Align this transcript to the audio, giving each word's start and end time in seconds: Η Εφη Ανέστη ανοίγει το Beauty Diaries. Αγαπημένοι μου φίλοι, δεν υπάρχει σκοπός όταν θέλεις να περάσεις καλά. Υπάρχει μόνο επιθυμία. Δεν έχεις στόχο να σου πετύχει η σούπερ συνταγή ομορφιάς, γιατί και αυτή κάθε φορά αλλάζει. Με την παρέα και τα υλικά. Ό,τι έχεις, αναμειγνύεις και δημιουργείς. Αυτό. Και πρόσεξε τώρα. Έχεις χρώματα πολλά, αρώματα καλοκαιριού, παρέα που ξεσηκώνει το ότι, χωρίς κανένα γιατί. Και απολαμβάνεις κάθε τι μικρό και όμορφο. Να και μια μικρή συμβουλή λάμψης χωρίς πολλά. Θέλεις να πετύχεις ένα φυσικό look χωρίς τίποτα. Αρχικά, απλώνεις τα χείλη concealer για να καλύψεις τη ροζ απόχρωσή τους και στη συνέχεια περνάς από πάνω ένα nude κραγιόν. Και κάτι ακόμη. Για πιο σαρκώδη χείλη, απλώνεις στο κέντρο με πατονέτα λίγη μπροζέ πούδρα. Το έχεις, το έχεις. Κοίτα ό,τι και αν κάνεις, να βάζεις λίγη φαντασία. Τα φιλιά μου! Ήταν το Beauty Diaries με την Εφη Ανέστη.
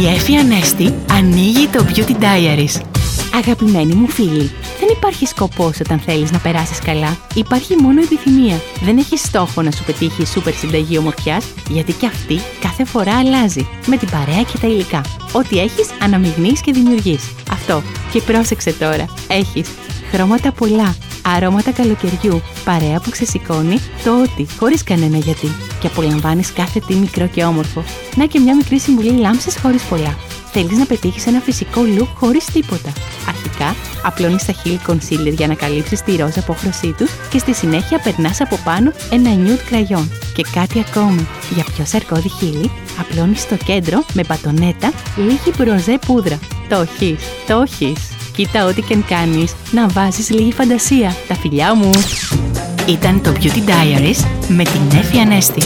Η 0.00 0.06
Εφη 0.06 0.36
Ανέστη 0.36 0.94
ανοίγει 1.10 1.66
το 1.66 1.86
Beauty 1.88 2.22
Diaries. 2.22 2.80
Αγαπημένοι 3.34 3.94
μου 3.94 4.08
φίλοι, 4.08 4.50
δεν 4.80 4.88
υπάρχει 4.96 5.26
σκοπός 5.26 5.80
όταν 5.80 5.98
θέλεις 5.98 6.30
να 6.30 6.38
περάσεις 6.38 6.78
καλά. 6.78 7.18
Υπάρχει 7.34 7.76
μόνο 7.76 8.00
επιθυμία. 8.00 8.60
Δεν 8.82 8.98
έχεις 8.98 9.20
στόχο 9.20 9.62
να 9.62 9.70
σου 9.70 9.84
πετύχει 9.84 10.22
η 10.22 10.26
σούπερ 10.26 10.54
συνταγή 10.54 10.98
ομορφιάς, 10.98 11.44
γιατί 11.68 11.92
και 11.92 12.06
αυτή 12.06 12.40
κάθε 12.60 12.84
φορά 12.84 13.18
αλλάζει. 13.18 13.68
Με 13.86 13.96
την 13.96 14.10
παρέα 14.10 14.42
και 14.42 14.58
τα 14.60 14.66
υλικά. 14.66 15.00
Ό,τι 15.32 15.58
έχεις, 15.58 15.88
αναμειγνύεις 16.02 16.60
και 16.60 16.72
δημιουργείς. 16.72 17.32
Αυτό. 17.50 17.82
Και 18.12 18.20
πρόσεξε 18.20 18.72
τώρα. 18.72 19.04
Έχεις 19.28 19.68
χρώματα 20.12 20.52
πολλά, 20.52 20.96
αρώματα 21.22 21.72
καλοκαιριού, 21.72 22.42
παρέα 22.64 23.00
που 23.00 23.10
ξεσηκώνει 23.10 23.78
το 24.04 24.22
ότι, 24.22 24.46
χωρίς 24.58 24.84
κανένα 24.84 25.16
γιατί. 25.16 25.48
Και 25.80 25.86
απολαμβάνεις 25.86 26.52
κάθε 26.52 26.80
τι 26.86 26.94
μικρό 26.94 27.26
και 27.26 27.44
όμορφο. 27.44 27.84
Να 28.16 28.26
και 28.26 28.38
μια 28.38 28.56
μικρή 28.56 28.78
συμβουλή 28.78 29.10
λάμψης 29.10 29.58
χωρίς 29.58 29.82
πολλά. 29.82 30.16
Θέλεις 30.52 30.78
να 30.78 30.86
πετύχεις 30.86 31.26
ένα 31.26 31.40
φυσικό 31.40 31.80
look 31.98 32.08
χωρίς 32.14 32.44
τίποτα. 32.44 32.92
Αρχικά, 33.28 33.74
απλώνεις 34.02 34.44
τα 34.44 34.52
χείλη 34.52 34.80
concealer 34.86 35.32
για 35.36 35.46
να 35.46 35.54
καλύψεις 35.54 36.02
τη 36.02 36.16
ροζ 36.16 36.38
απόχρωσή 36.38 36.94
τους 36.98 37.10
και 37.30 37.38
στη 37.38 37.54
συνέχεια 37.54 37.98
περνάς 37.98 38.40
από 38.40 38.58
πάνω 38.64 38.92
ένα 39.10 39.30
nude 39.36 39.62
κραγιόν. 39.68 40.10
Και 40.34 40.44
κάτι 40.52 40.84
ακόμη. 40.88 41.26
Για 41.54 41.64
πιο 41.74 41.84
σαρκώδη 41.84 42.28
χείλη, 42.28 42.70
απλώνεις 43.00 43.40
στο 43.40 43.56
κέντρο 43.56 44.04
με 44.12 44.22
πατονέτα 44.22 44.92
λίγη 45.16 45.52
μπροζέ 45.58 45.98
πούδρα. 46.06 46.38
Το 46.68 46.76
έχεις, 46.80 47.22
το 47.46 47.60
έχεις. 47.60 48.21
Κοίτα 48.36 48.64
ό,τι 48.64 48.82
και 48.82 48.94
αν 48.94 49.04
κάνεις, 49.04 49.54
να 49.70 49.88
βάζεις 49.88 50.30
λίγη 50.30 50.52
φαντασία. 50.52 51.16
Τα 51.28 51.34
φιλιά 51.34 51.74
μου! 51.74 51.90
Ήταν 52.88 53.22
το 53.22 53.32
Beauty 53.40 53.68
Diaries 53.68 54.24
με 54.48 54.64
την 54.64 54.98
Εφη 54.98 55.18
Ανέστη. 55.18 55.62